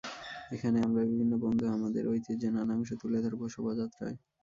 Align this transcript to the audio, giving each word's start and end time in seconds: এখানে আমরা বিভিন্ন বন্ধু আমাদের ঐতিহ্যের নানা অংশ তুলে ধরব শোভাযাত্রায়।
এখানে 0.51 0.77
আমরা 0.81 1.01
বিভিন্ন 1.05 1.33
বন্ধু 1.43 1.65
আমাদের 1.69 2.03
ঐতিহ্যের 2.07 2.51
নানা 2.53 2.73
অংশ 2.77 2.89
তুলে 3.01 3.19
ধরব 3.23 3.41
শোভাযাত্রায়। 3.47 4.15